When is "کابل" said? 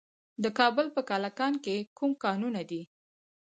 0.59-0.85